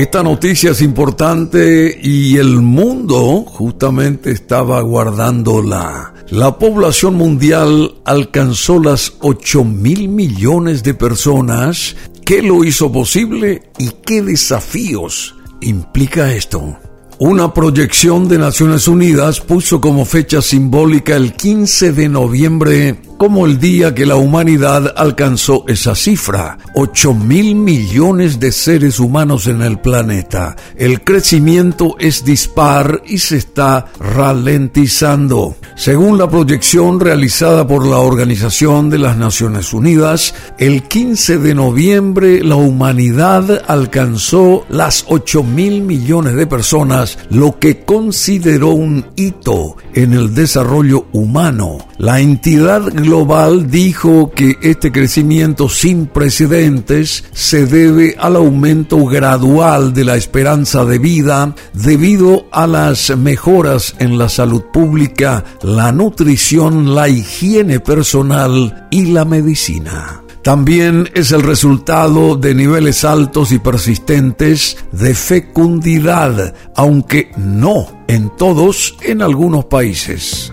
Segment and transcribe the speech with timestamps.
[0.00, 6.14] Esta noticia es importante y el mundo justamente estaba guardándola.
[6.30, 11.96] La población mundial alcanzó las 8 mil millones de personas.
[12.24, 16.78] ¿Qué lo hizo posible y qué desafíos implica esto?
[17.18, 23.60] Una proyección de Naciones Unidas puso como fecha simbólica el 15 de noviembre como el
[23.60, 29.78] día que la humanidad alcanzó esa cifra, 8 mil millones de seres humanos en el
[29.78, 30.56] planeta.
[30.74, 35.54] El crecimiento es dispar y se está ralentizando.
[35.76, 42.42] Según la proyección realizada por la Organización de las Naciones Unidas, el 15 de noviembre
[42.42, 50.14] la humanidad alcanzó las 8 mil millones de personas, lo que consideró un hito en
[50.14, 51.89] el desarrollo humano.
[52.00, 60.04] La entidad global dijo que este crecimiento sin precedentes se debe al aumento gradual de
[60.04, 67.10] la esperanza de vida debido a las mejoras en la salud pública, la nutrición, la
[67.10, 70.22] higiene personal y la medicina.
[70.42, 78.96] También es el resultado de niveles altos y persistentes de fecundidad, aunque no en todos
[79.02, 80.50] en algunos países.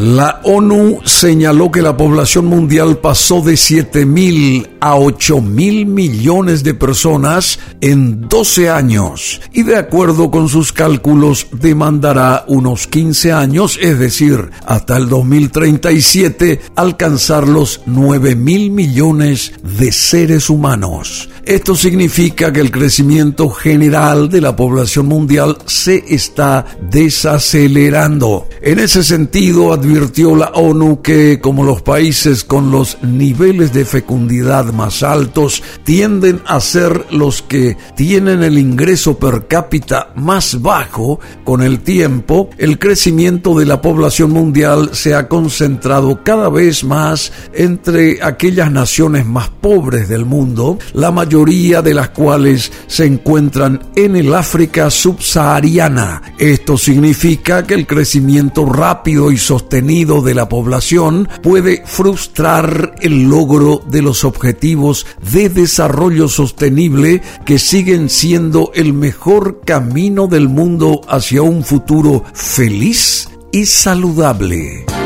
[0.00, 6.62] La ONU señaló que la población mundial pasó de 7 mil a 8 mil millones
[6.62, 13.76] de personas en 12 años y de acuerdo con sus cálculos demandará unos 15 años,
[13.82, 21.28] es decir, hasta el 2037 alcanzar los 9 mil millones de seres humanos.
[21.44, 28.46] Esto significa que el crecimiento general de la población mundial se está desacelerando.
[28.60, 34.66] En ese sentido, advirtió la ONU que como los países con los niveles de fecundidad
[34.66, 41.62] más altos tienden a ser los que tienen el ingreso per cápita más bajo, con
[41.62, 48.22] el tiempo el crecimiento de la población mundial se ha concentrado cada vez más entre
[48.22, 54.34] aquellas naciones más pobres del mundo, la mayoría de las cuales se encuentran en el
[54.34, 56.34] África subsahariana.
[56.38, 59.38] Esto significa que el crecimiento rápido y
[59.78, 68.08] de la población puede frustrar el logro de los objetivos de desarrollo sostenible que siguen
[68.08, 74.97] siendo el mejor camino del mundo hacia un futuro feliz y saludable.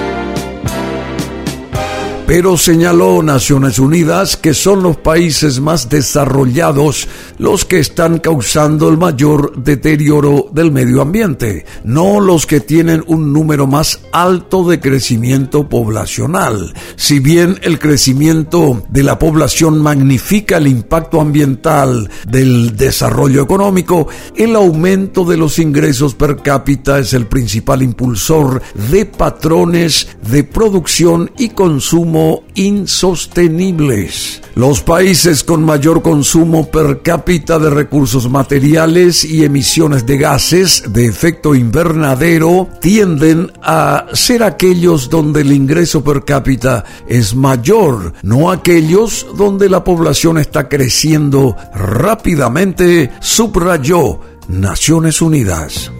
[2.35, 7.07] Pero señaló Naciones Unidas que son los países más desarrollados
[7.37, 13.35] los que están causando el mayor deterioro del medio ambiente, no los que tienen un
[13.35, 16.73] número más alto de crecimiento poblacional.
[16.97, 24.57] Si bien el crecimiento de la población magnifica el impacto ambiental del desarrollo económico, el
[24.57, 31.51] aumento de los ingresos per cápita es el principal impulsor de patrones de producción y
[31.51, 32.22] consumo
[32.55, 34.43] insostenibles.
[34.55, 41.07] Los países con mayor consumo per cápita de recursos materiales y emisiones de gases de
[41.07, 49.27] efecto invernadero tienden a ser aquellos donde el ingreso per cápita es mayor, no aquellos
[49.37, 55.91] donde la población está creciendo rápidamente, subrayó Naciones Unidas.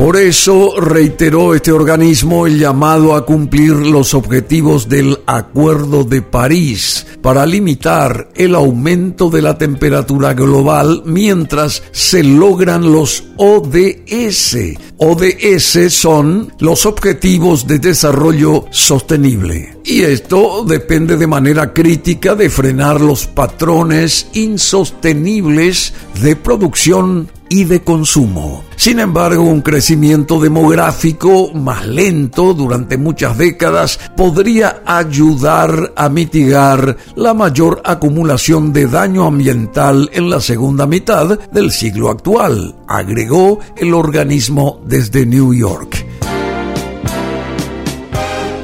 [0.00, 7.06] Por eso reiteró este organismo el llamado a cumplir los objetivos del Acuerdo de París
[7.20, 14.56] para limitar el aumento de la temperatura global mientras se logran los ODS.
[14.96, 19.76] ODS son los Objetivos de Desarrollo Sostenible.
[19.84, 27.82] Y esto depende de manera crítica de frenar los patrones insostenibles de producción y de
[27.82, 28.64] consumo.
[28.76, 37.34] Sin embargo, un crecimiento demográfico más lento durante muchas décadas podría ayudar a mitigar la
[37.34, 44.80] mayor acumulación de daño ambiental en la segunda mitad del siglo actual, agregó el organismo
[44.86, 46.09] desde New York.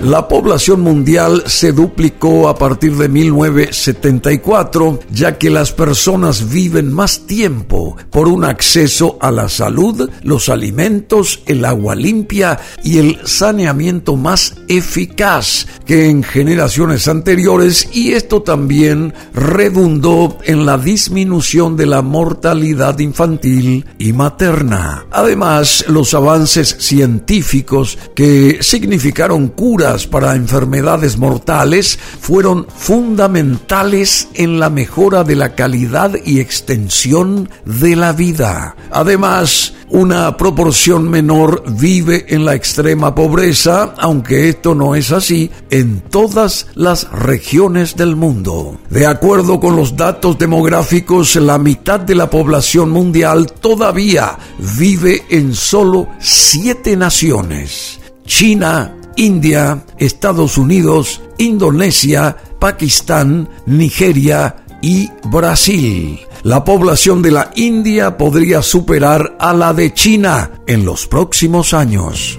[0.06, 7.26] La población mundial se duplicó a partir de 1974, ya que las personas viven más
[7.26, 14.14] tiempo por un acceso a la salud, los alimentos, el agua limpia y el saneamiento
[14.14, 22.02] más eficaz que en generaciones anteriores y esto también redundó en la disminución de la
[22.02, 25.06] mortalidad infantil y materna.
[25.10, 35.22] Además, los avances científicos que significaron cura para enfermedades mortales fueron fundamentales en la mejora
[35.22, 38.74] de la calidad y extensión de la vida.
[38.90, 46.00] Además, una proporción menor vive en la extrema pobreza, aunque esto no es así en
[46.00, 48.78] todas las regiones del mundo.
[48.90, 54.36] De acuerdo con los datos demográficos, la mitad de la población mundial todavía
[54.76, 58.00] vive en solo siete naciones.
[58.26, 68.62] China, India, Estados Unidos, Indonesia, Pakistán, Nigeria y Brasil la población de la India podría
[68.62, 72.38] superar a la de China en los próximos años.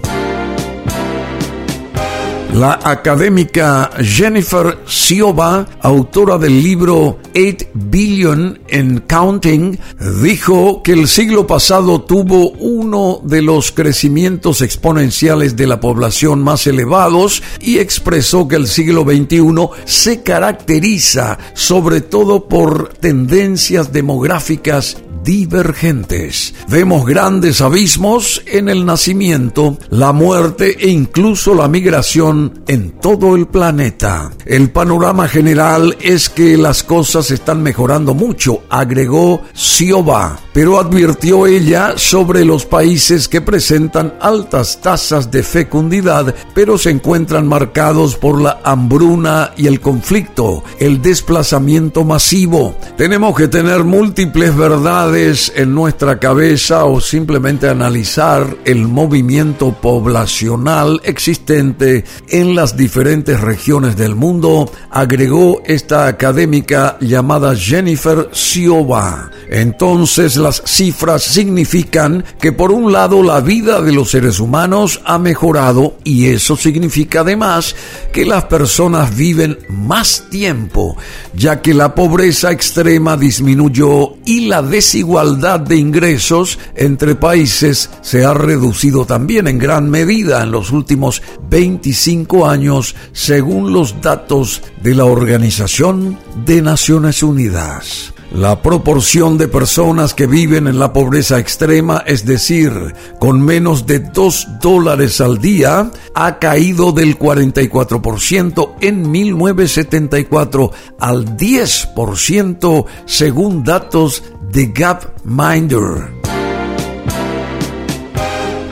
[2.54, 9.78] La académica Jennifer Sioba, autora del libro 8 Billion and Counting,
[10.24, 16.66] dijo que el siglo pasado tuvo uno de los crecimientos exponenciales de la población más
[16.66, 24.98] elevados y expresó que el siglo XXI se caracteriza sobre todo por tendencias demográficas
[25.28, 26.54] divergentes.
[26.70, 33.46] Vemos grandes abismos en el nacimiento, la muerte e incluso la migración en todo el
[33.46, 34.32] planeta.
[34.46, 41.96] El panorama general es que las cosas están mejorando mucho, agregó Sioba, pero advirtió ella
[41.98, 48.62] sobre los países que presentan altas tasas de fecundidad, pero se encuentran marcados por la
[48.64, 52.78] hambruna y el conflicto, el desplazamiento masivo.
[52.96, 62.04] Tenemos que tener múltiples verdades en nuestra cabeza o simplemente analizar el movimiento poblacional existente
[62.30, 69.31] en las diferentes regiones del mundo, agregó esta académica llamada Jennifer Sioba.
[69.50, 75.18] Entonces las cifras significan que por un lado la vida de los seres humanos ha
[75.18, 77.75] mejorado y eso significa además
[78.14, 80.96] que las personas viven más tiempo,
[81.34, 88.25] ya que la pobreza extrema disminuyó y la desigualdad igualdad de ingresos entre países se
[88.25, 94.95] ha reducido también en gran medida en los últimos 25 años, según los datos de
[94.95, 98.13] la Organización de Naciones Unidas.
[98.33, 104.00] La proporción de personas que viven en la pobreza extrema, es decir, con menos de
[104.00, 114.68] 2 dólares al día, ha caído del 44% en 1974 al 10% según datos de
[114.68, 116.18] Gapminder.